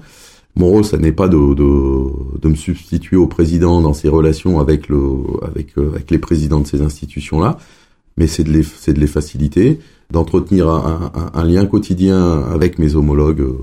[0.59, 4.59] Mon rôle, ça n'est pas de, de, de, me substituer au président dans ses relations
[4.59, 5.03] avec le
[5.43, 7.59] avec avec les présidents de ces institutions-là
[8.17, 9.79] mais c'est de les, c'est de les faciliter,
[10.11, 13.59] d'entretenir un, lien quotidien avec mes homologues euh,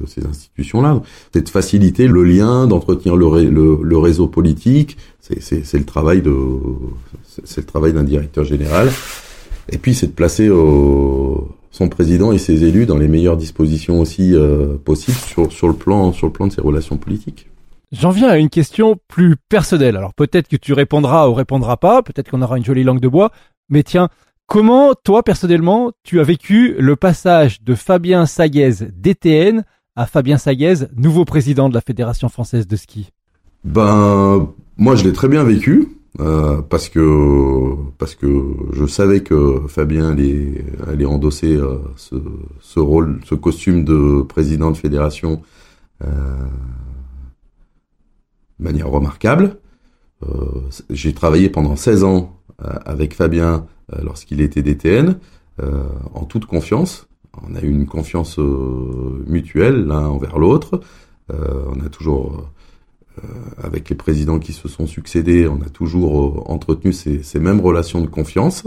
[0.00, 1.02] de ces institutions-là.
[1.32, 4.96] C'est de faciliter le lien, d'entretenir le, réseau politique.
[5.20, 6.34] C'est le travail de,
[7.44, 8.90] c'est le travail d'un directeur général.
[9.70, 11.36] Et puis c'est de placer euh,
[11.70, 15.74] son président et ses élus dans les meilleures dispositions aussi euh, possibles sur, sur le
[15.74, 17.48] plan, sur le plan de ses relations politiques.
[17.92, 19.96] J'en viens à une question plus personnelle.
[19.96, 23.08] Alors peut-être que tu répondras ou répondras pas, peut-être qu'on aura une jolie langue de
[23.08, 23.30] bois,
[23.68, 24.08] mais tiens,
[24.46, 29.64] comment toi personnellement tu as vécu le passage de Fabien Saguez DTN
[29.96, 33.10] à Fabien Saguez, nouveau président de la Fédération française de ski?
[33.64, 35.88] Ben moi je l'ai très bien vécu.
[36.20, 37.74] Euh, parce que
[38.72, 45.42] je savais que Fabien allait, endosser euh, ce, rôle, ce costume de président de fédération
[46.04, 46.08] euh,
[48.60, 49.58] de manière remarquable.
[50.88, 55.18] J'ai travaillé pendant 16 ans avec Fabien euh, lorsqu'il était DTN,
[55.62, 57.06] euh, en toute confiance.
[57.46, 60.80] On a eu une confiance mutuelle l'un envers l'autre.
[61.30, 62.48] on a toujours
[63.60, 68.06] avec les présidents qui se sont succédés, on a toujours entretenu ces, mêmes relations de
[68.06, 68.62] confiance.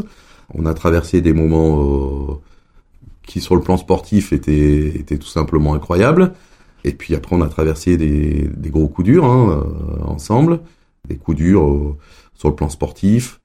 [0.54, 2.42] On a traversé des moments
[3.26, 6.34] qui, sur le plan sportif, étaient, tout simplement incroyables.
[6.84, 9.66] Et puis après, on a traversé des, des gros coups durs hein,
[10.04, 10.60] ensemble,
[11.08, 11.96] des coups durs
[12.34, 13.40] sur le plan sportif,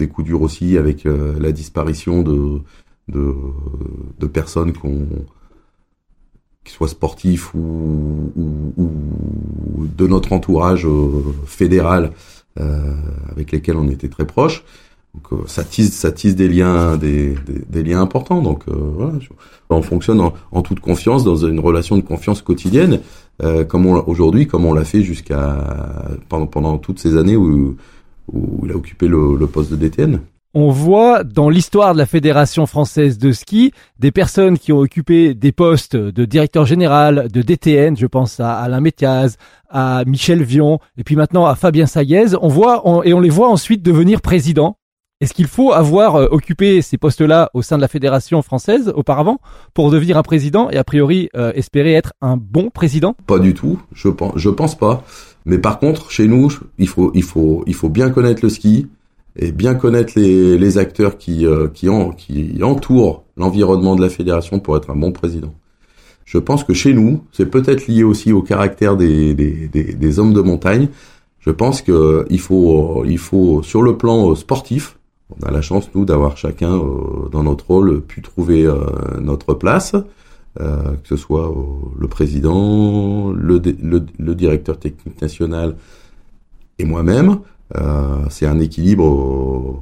[0.00, 2.60] des coups durs aussi avec euh, la disparition de,
[3.08, 5.06] de, personnes qu'on
[6.64, 8.32] qui soient sportifs ou,
[9.96, 12.12] de notre entourage euh, fédéral
[12.58, 12.94] euh,
[13.30, 14.64] avec lesquels on était très proches.
[15.14, 17.34] Donc ça tisse, ça tisse des liens, des,
[17.82, 18.42] liens importants.
[18.42, 18.64] Donc
[19.68, 23.00] on fonctionne en, en, toute confiance dans une relation de confiance quotidienne,
[23.68, 25.66] comme on aujourd'hui, comme on l'a fait jusqu'à
[26.28, 27.76] pendant pendant toutes ces années où
[28.32, 30.20] où il a occupé le, le poste de DTN.
[30.52, 35.32] On voit dans l'histoire de la Fédération française de ski des personnes qui ont occupé
[35.32, 39.36] des postes de directeur général, de DTN, je pense à Alain Métiaz,
[39.68, 42.34] à Michel Vion, et puis maintenant à Fabien Saguez.
[42.42, 44.76] On voit et on les voit ensuite devenir présidents.
[45.20, 49.38] Est-ce qu'il faut avoir euh, occupé ces postes-là au sein de la Fédération française auparavant
[49.74, 53.14] pour devenir un président et a priori euh, espérer être un bon président?
[53.26, 55.04] Pas du tout, je pense, je pense pas.
[55.46, 58.86] Mais par contre, chez nous, il faut, il faut, il faut bien connaître le ski
[59.36, 64.08] et bien connaître les, les acteurs qui, euh, qui, en, qui entourent l'environnement de la
[64.08, 65.54] fédération pour être un bon président.
[66.24, 70.18] Je pense que chez nous, c'est peut-être lié aussi au caractère des, des, des, des
[70.18, 70.88] hommes de montagne.
[71.40, 74.98] Je pense que il faut, il faut sur le plan sportif,
[75.30, 78.80] on a la chance nous d'avoir chacun euh, dans notre rôle pu trouver euh,
[79.20, 79.94] notre place.
[80.58, 81.54] Euh, que ce soit euh,
[81.96, 85.76] le président, le, le, le, directeur technique national
[86.80, 87.38] et moi-même.
[87.76, 89.80] Euh, c'est un équilibre,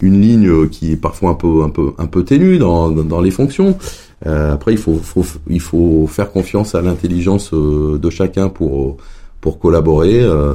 [0.00, 3.32] une ligne qui est parfois un peu un peu un peu ténue dans, dans, les
[3.32, 3.76] fonctions.
[4.24, 8.98] après, il faut, faut il faut faire confiance à l'intelligence de chacun pour
[9.42, 10.54] pour collaborer euh,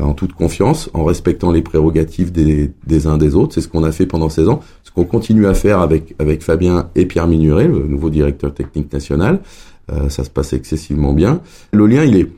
[0.00, 3.52] en toute confiance, en respectant les prérogatives des, des uns des autres.
[3.52, 6.42] C'est ce qu'on a fait pendant 16 ans, ce qu'on continue à faire avec, avec
[6.42, 9.40] Fabien et Pierre Minuret, le nouveau directeur technique national.
[9.92, 11.42] Euh, ça se passe excessivement bien.
[11.72, 12.28] Le lien, il est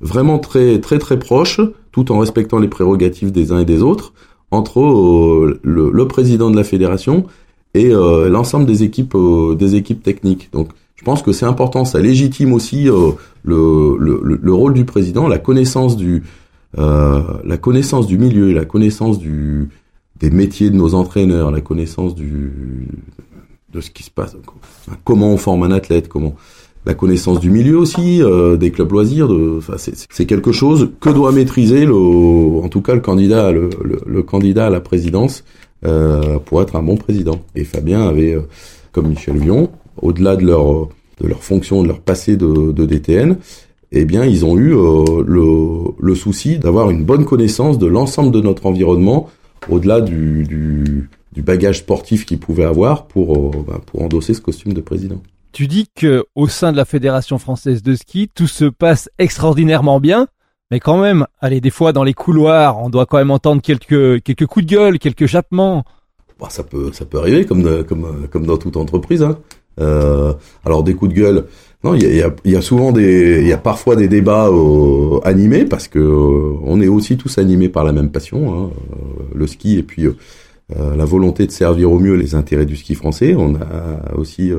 [0.00, 1.60] vraiment très très très proche,
[1.92, 4.12] tout en respectant les prérogatives des uns et des autres,
[4.50, 7.26] entre euh, le, le, président de la fédération
[7.74, 10.50] et euh, l'ensemble des équipes euh, des équipes techniques.
[10.52, 13.12] Donc je pense que c'est important, ça légitime aussi euh,
[13.44, 16.24] le, le, le, rôle du président, la connaissance du
[16.76, 19.68] euh, la connaissance du milieu, la connaissance du
[20.18, 22.88] des métiers de nos entraîneurs, la connaissance du
[23.72, 24.36] de ce qui se passe,
[25.04, 26.34] comment on forme un athlète, comment
[26.84, 31.32] la connaissance du milieu aussi, euh, des clubs loisirs, de, c'est quelque chose que doit
[31.32, 33.68] maîtriser le, en tout cas le candidat, le,
[34.06, 35.44] le, candidat à la présidence
[35.84, 37.40] euh, pour être un bon président.
[37.54, 38.42] Et Fabien avait, euh,
[38.92, 39.70] comme Michel Lyon,
[40.02, 40.88] au-delà de leur
[41.20, 43.38] de leur fonction, de leur passé de, de DTN,
[43.92, 48.30] eh bien, ils ont eu euh, le, le, souci d'avoir une bonne connaissance de l'ensemble
[48.30, 49.30] de notre environnement,
[49.70, 54.40] au-delà du, du, du, bagage sportif qu'ils pouvaient avoir pour, euh, bah, pour endosser ce
[54.40, 55.20] costume de président.
[55.52, 60.00] Tu dis que au sein de la Fédération française de ski, tout se passe extraordinairement
[60.00, 60.28] bien,
[60.70, 64.22] mais quand même, allez, des fois dans les couloirs, on doit quand même entendre quelques
[64.22, 65.84] quelques coups de gueule, quelques jappements.
[66.38, 69.22] Bah, ça peut ça peut arriver comme comme comme dans toute entreprise.
[69.22, 69.38] Hein.
[69.80, 70.32] Euh,
[70.64, 71.44] alors des coups de gueule.
[71.84, 75.20] Non, il y a, y a, souvent des, il y a parfois des débats euh,
[75.22, 78.70] animés parce que euh, on est aussi tous animés par la même passion, hein,
[79.32, 80.06] le ski et puis
[80.76, 83.34] la volonté de servir au mieux les intérêts du ski français.
[83.34, 84.52] On a aussi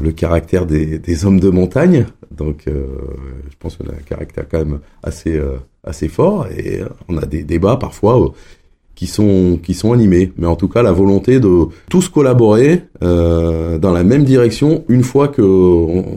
[0.00, 4.58] le caractère des, des, hommes de montagne, donc je pense qu'on a un caractère quand
[4.58, 5.40] même assez
[5.82, 8.32] assez fort et on a des débats parfois
[9.00, 13.78] qui sont qui sont animés, mais en tout cas la volonté de tous collaborer euh,
[13.78, 15.40] dans la même direction une fois que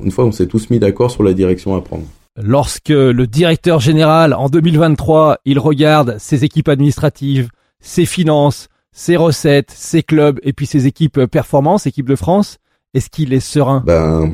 [0.03, 2.03] une fois qu'on s'est tous mis d'accord sur la direction à prendre.
[2.35, 7.47] Lorsque le directeur général en 2023, il regarde ses équipes administratives,
[7.79, 12.57] ses finances, ses recettes, ses clubs et puis ses équipes performance, équipe de France,
[12.93, 13.81] est-ce qu'il est serein?
[13.85, 14.29] Ben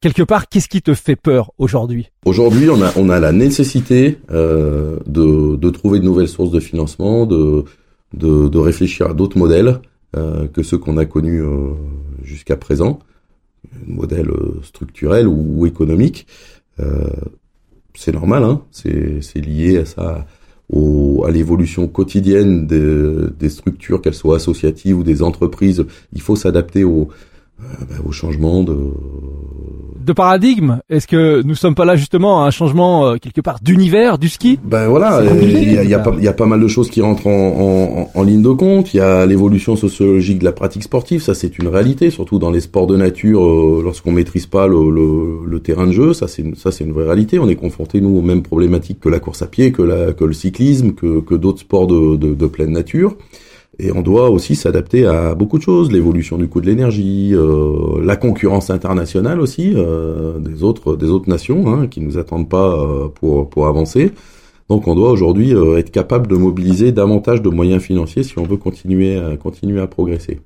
[0.00, 2.10] quelque part, qu'est-ce qui te fait peur aujourd'hui?
[2.24, 6.60] Aujourd'hui, on a on a la nécessité euh, de de trouver de nouvelles sources de
[6.60, 7.66] financement, de
[8.14, 9.80] de, de réfléchir à d'autres modèles
[10.16, 11.72] euh, que ceux qu'on a connus euh,
[12.22, 12.98] jusqu'à présent,
[13.86, 16.26] modèles euh, structurels ou, ou économiques.
[16.80, 17.08] Euh,
[17.94, 20.26] c'est normal, hein c'est lié à ça,
[20.68, 25.84] au, à l'évolution quotidienne des, des structures, qu'elles soient associatives ou des entreprises.
[26.12, 27.06] Il faut s'adapter euh,
[27.58, 28.76] bah, au changement de
[30.00, 33.58] de paradigme Est-ce que nous sommes pas là justement à un changement euh, quelque part
[33.62, 34.58] d'univers du ski?
[34.64, 37.02] Ben voilà, il y a, y, a pas, y a pas mal de choses qui
[37.02, 38.94] rentrent en, en, en ligne de compte.
[38.94, 42.50] Il y a l'évolution sociologique de la pratique sportive, ça c'est une réalité, surtout dans
[42.50, 46.28] les sports de nature, euh, lorsqu'on maîtrise pas le, le, le, terrain de jeu, ça
[46.28, 47.38] c'est ça c'est une vraie réalité.
[47.38, 50.24] On est confronté nous aux mêmes problématiques que la course à pied, que, la, que
[50.24, 53.14] le cyclisme, que, que d'autres sports de, de, de pleine nature.
[53.82, 58.04] Et on doit aussi s'adapter à beaucoup de choses, l'évolution du coût de l'énergie, euh,
[58.04, 62.74] la concurrence internationale aussi euh, des autres des autres nations hein, qui nous attendent pas
[62.74, 64.12] euh, pour pour avancer.
[64.68, 68.42] Donc on doit aujourd'hui euh, être capable de mobiliser davantage de moyens financiers si on
[68.42, 70.40] veut continuer à, continuer à progresser.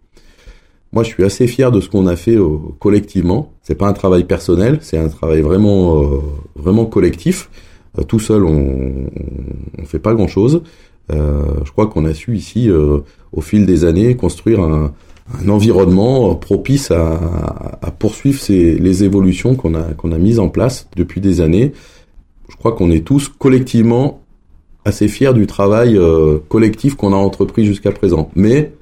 [0.93, 3.53] Moi, je suis assez fier de ce qu'on a fait euh, collectivement.
[3.63, 6.05] C'est pas un travail personnel, c'est un travail vraiment
[6.55, 7.51] vraiment collectif.
[8.07, 9.11] tout seul, on,
[9.81, 10.63] on fait pas grand chose.
[10.63, 10.63] Euh,
[11.11, 12.99] je crois qu'on a su ici, euh,
[13.33, 14.93] au fil des années, construire un,
[15.43, 20.49] un environnement propice à, à poursuivre ces, les évolutions qu'on a, qu'on a mises en
[20.49, 21.73] place depuis des années.
[22.49, 24.21] Je crois qu'on est tous collectivement
[24.85, 28.31] assez fiers du travail euh, collectif qu'on a entrepris jusqu'à présent.
[28.37, 28.73] Mais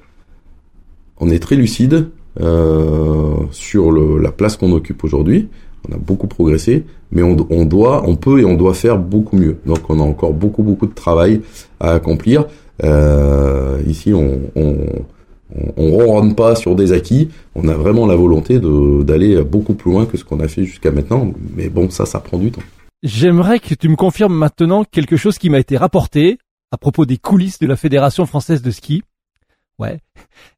[1.17, 2.09] on est très lucide
[2.41, 5.47] euh, sur le, la place qu'on occupe aujourd'hui
[5.89, 9.37] on a beaucoup progressé, mais on, on, doit, on peut et on doit faire beaucoup
[9.37, 9.57] mieux.
[9.65, 11.41] Donc on a encore beaucoup beaucoup de travail
[11.79, 12.45] à accomplir.
[12.83, 14.77] Euh, ici, on, on
[15.77, 17.29] on pas sur des acquis.
[17.55, 20.91] On a vraiment la volonté d'aller beaucoup plus loin que ce qu'on a fait jusqu'à
[20.91, 21.31] maintenant.
[21.55, 22.61] Mais bon, ça, ça prend du temps.
[23.03, 26.37] J'aimerais que tu me confirmes maintenant quelque chose qui m'a été rapporté
[26.71, 29.03] à propos des coulisses de la Fédération française de ski.
[29.77, 29.99] Ouais.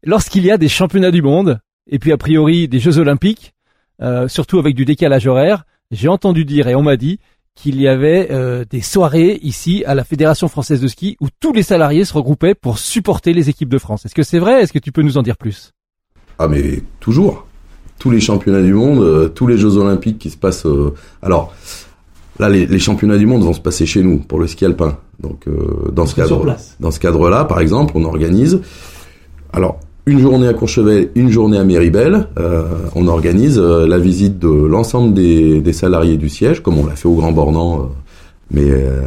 [0.04, 1.60] Lorsqu'il y a des championnats du monde,
[1.90, 3.54] et puis a priori des Jeux olympiques,
[4.02, 5.66] euh, surtout avec du décalage horaire.
[5.92, 7.20] J'ai entendu dire et on m'a dit
[7.56, 11.54] qu'il y avait euh, des soirées ici à la Fédération française de ski où tous
[11.54, 14.06] les salariés se regroupaient pour supporter les équipes de France.
[14.06, 14.62] Est-ce que c'est vrai?
[14.62, 15.72] Est-ce que tu peux nous en dire plus?
[16.38, 17.48] Ah mais toujours.
[17.98, 20.68] Tous les championnats du monde, euh, tous les Jeux olympiques qui se passent.
[21.22, 21.54] alors
[22.40, 24.98] là, les, les, championnats du monde vont se passer chez nous pour le ski alpin.
[25.22, 25.46] Donc
[25.94, 28.60] dans ce cadre, dans ce cadre-là, par exemple, on organise.
[29.54, 32.28] Alors une journée à Courchevel, une journée à Méribel.
[32.38, 32.64] Euh,
[32.96, 36.96] on organise euh, la visite de l'ensemble des, des, salariés du siège, comme on l'a
[36.96, 37.80] fait au Grand Bornand.
[37.80, 37.84] Euh,
[38.52, 39.02] mais euh,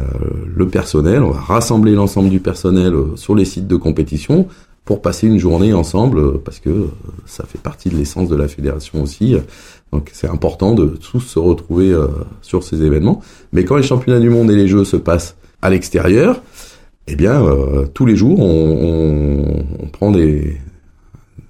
[0.53, 4.47] le personnel, on va rassembler l'ensemble du personnel euh, sur les sites de compétition
[4.83, 6.87] pour passer une journée ensemble, parce que
[7.25, 9.35] ça fait partie de l'essence de la fédération aussi.
[9.93, 11.95] Donc c'est important de tous se retrouver
[12.41, 13.21] sur ces événements.
[13.53, 16.41] Mais quand les championnats du monde et les jeux se passent à l'extérieur,
[17.05, 17.45] eh bien,
[17.93, 20.57] tous les jours, on, on, on prend des,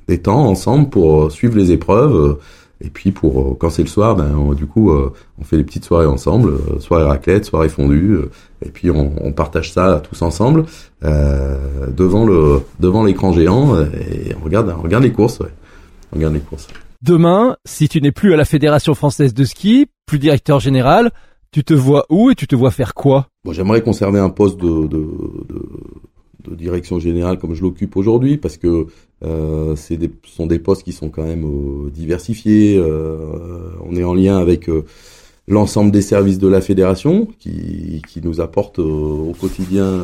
[0.10, 2.16] des temps ensemble pour euh, suivre les épreuves.
[2.16, 2.40] Euh,
[2.82, 5.84] et puis pour euh, quand c'est le soir, ben du coup on fait des petites
[5.84, 8.20] soirées ensemble, soirée raclette, soirée fondue,
[8.66, 10.64] et puis on, on, partage ça tous ensemble
[11.02, 15.52] devant le devant l'écran géant et on regarde on regarde les courses, ouais.
[16.14, 16.70] on regarde les courses.
[17.02, 21.12] Demain, si tu n'es plus à la Fédération française de ski, plus directeur général,
[21.52, 23.28] tu te vois où et tu te vois faire quoi?
[23.44, 25.06] Bon, j'aimerais conserver un poste de, de,
[25.50, 25.62] de
[26.48, 28.88] de direction générale comme je l'occupe aujourd'hui parce que
[29.24, 32.78] euh, c'est sont des postes qui sont quand même euh, diversifiés.
[32.78, 34.86] Euh, on est en lien avec euh,
[35.48, 40.02] l'ensemble des services de la fédération qui, qui nous apportent au quotidien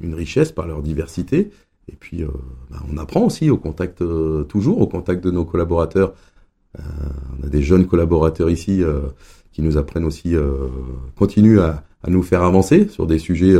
[0.00, 1.50] une richesse par leur diversité.
[1.88, 2.24] Et puis
[2.70, 4.02] bah, on apprend aussi au contact
[4.48, 6.14] toujours au contact de nos collaborateurs.
[6.78, 8.82] on a des jeunes collaborateurs ici
[9.52, 10.34] qui nous apprennent aussi,
[11.14, 13.54] continuent à, à, nous faire avancer sur des sujets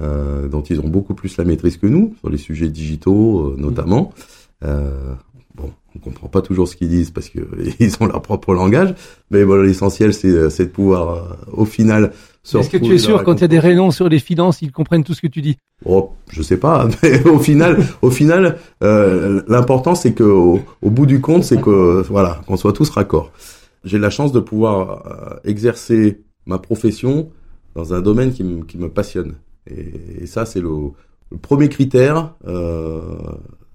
[0.00, 4.12] euh, dont ils ont beaucoup plus la maîtrise que nous sur les sujets digitaux notamment.
[4.64, 5.14] Euh,
[5.54, 7.40] bon, on comprend pas toujours ce qu'ils disent parce que
[7.80, 8.94] ils ont leur propre langage,
[9.30, 12.12] mais bon, l'essentiel c'est de pouvoir au final
[12.56, 14.72] est-ce que tu es sûr quand il y a des réunions sur les finances, ils
[14.72, 15.58] comprennent tout ce que tu dis?
[15.84, 21.06] Oh, je sais pas, mais au final, au final, euh, l'important c'est que au, bout
[21.06, 23.32] du compte, c'est que voilà, qu'on soit tous raccords.
[23.84, 27.30] J'ai la chance de pouvoir euh, exercer ma profession
[27.74, 29.34] dans un domaine qui, qui me passionne.
[29.70, 30.72] Et, ça, c'est le,
[31.42, 32.34] premier critère.
[32.46, 33.00] Euh,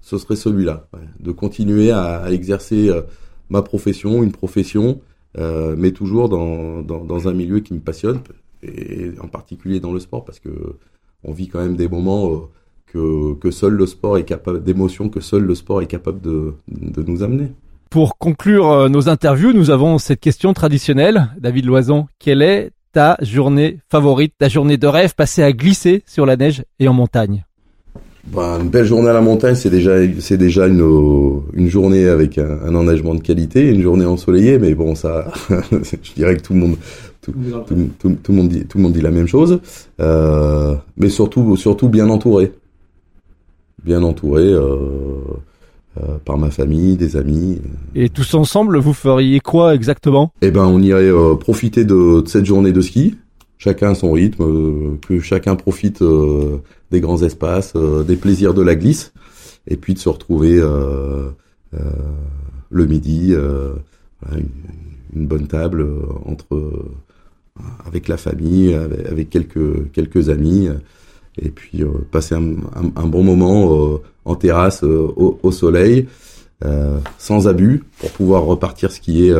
[0.00, 0.86] ce serait celui-là,
[1.20, 3.02] de continuer à, exercer euh,
[3.48, 5.00] ma profession, une profession,
[5.38, 8.20] euh, mais toujours dans, dans, dans, un milieu qui me passionne
[8.62, 10.50] et en particulier dans le sport parce que
[11.22, 12.48] on vit quand même des moments
[12.86, 16.54] que, que seul le sport est capable d'émotions que seul le sport est capable de,
[16.68, 17.48] de nous amener.
[17.90, 21.30] Pour conclure nos interviews, nous avons cette question traditionnelle.
[21.38, 26.24] David Loison, quelle est ta journée favorite, ta journée de rêve passée à glisser sur
[26.24, 27.44] la neige et en montagne.
[28.28, 32.38] Bah, une belle journée à la montagne, c'est déjà c'est déjà une une journée avec
[32.38, 36.54] un, un, enneigement de qualité, une journée ensoleillée, mais bon ça, je dirais que tout
[36.54, 36.76] le monde
[37.20, 37.34] tout,
[37.98, 39.60] tout, tout, le monde dit tout le monde dit la même chose,
[40.00, 42.52] euh, mais surtout surtout bien entouré,
[43.84, 44.78] bien entouré euh,
[46.02, 47.60] euh, par ma famille, des amis.
[47.94, 50.32] Et tous ensemble, vous feriez quoi exactement?
[50.42, 53.16] Eh ben, on irait euh, profiter de, de, cette journée de ski,
[53.58, 56.02] chacun à son rythme, euh, que chacun profite
[56.94, 59.12] des grands espaces, euh, des plaisirs de la glisse,
[59.66, 61.30] et puis de se retrouver euh,
[61.74, 61.78] euh,
[62.70, 65.86] le midi, une, bonne table
[66.24, 66.56] entre
[67.84, 70.68] avec la famille, avec, quelques quelques amis,
[71.40, 76.06] et puis passer un, bon moment en terrasse au, soleil,
[77.18, 79.34] sans abus, pour pouvoir repartir skier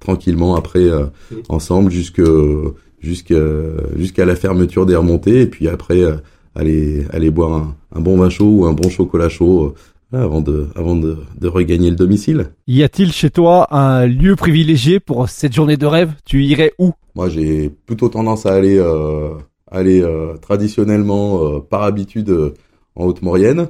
[0.00, 0.88] tranquillement après
[1.48, 2.22] ensemble jusque
[3.00, 6.02] jusqu'à la fermeture des remontées, et puis après
[6.56, 9.74] aller aller boire un, bon vin chaud ou un bon chocolat chaud
[10.14, 12.46] euh, avant de avant de, de, regagner le domicile.
[12.66, 16.12] Y a-t-il chez toi un lieu privilégié pour cette journée de rêve?
[16.24, 16.92] Tu irais où?
[17.14, 19.30] Moi, j'ai plutôt tendance à aller euh,
[19.70, 22.54] aller euh, traditionnellement euh, par habitude
[22.94, 23.68] en Haute-Maurienne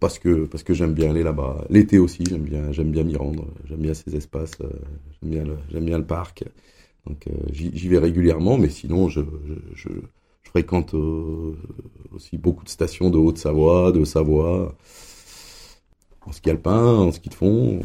[0.00, 1.64] parce que parce que j'aime bien aller là-bas.
[1.68, 3.46] L'été aussi, j'aime bien j'aime bien m'y rendre.
[3.68, 4.58] J'aime bien ces espaces.
[4.60, 6.44] j'aime bien le j'aime bien le parc.
[7.06, 9.88] Donc j'y vais régulièrement, mais sinon je, je, je
[10.46, 11.56] je fréquente euh,
[12.12, 14.76] aussi beaucoup de stations de Haute-Savoie, de Savoie,
[16.24, 17.80] en ski alpin, en ski de fond,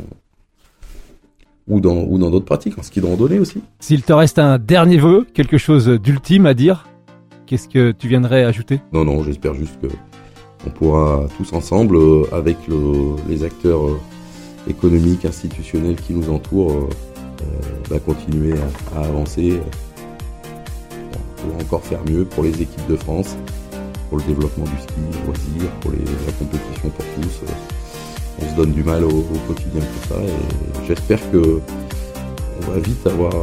[1.68, 3.62] ou dans ou dans d'autres pratiques, en ski de randonnée aussi.
[3.80, 6.88] S'il te reste un dernier vœu, quelque chose d'ultime à dire,
[7.46, 8.82] qu'est-ce que tu viendrais ajouter?
[8.94, 9.88] Non, non, j'espère juste que
[10.66, 12.58] on pourra tous ensemble, euh, avec
[13.28, 14.00] les acteurs euh,
[14.68, 16.90] économiques, institutionnels qui nous entourent,
[17.90, 18.54] bah, continuer
[18.96, 19.60] à avancer
[21.38, 23.36] pour encore faire mieux pour les équipes de France,
[24.10, 27.42] pour le développement du ski, loisir, pour les, la compétition pour tous.
[28.44, 31.60] On se donne du mal au, quotidien pour ça et j'espère que
[32.62, 33.34] on va vite avoir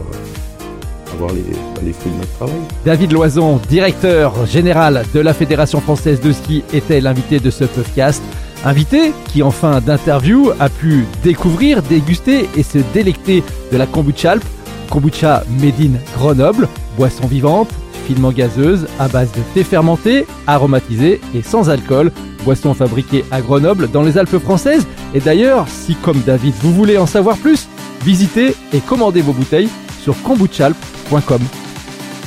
[1.14, 2.60] avoir les, bah, les, fruits de notre travail.
[2.84, 8.22] David Loison, directeur général de la Fédération française de ski, était l'invité de ce podcast.
[8.64, 13.42] Invité qui, en fin d'interview, a pu découvrir, déguster et se délecter
[13.72, 14.44] de la kombucha alp,
[14.90, 17.70] kombucha made in Grenoble, boisson vivante,
[18.14, 22.12] gazeuse à base de thé fermenté, aromatisé et sans alcool,
[22.44, 24.86] boisson fabriquée à Grenoble dans les Alpes françaises.
[25.14, 27.68] Et d'ailleurs, si comme David vous voulez en savoir plus,
[28.04, 29.68] visitez et commandez vos bouteilles
[30.02, 31.40] sur kombuchalp.com.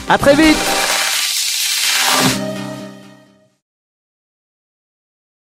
[0.09, 0.80] À très vite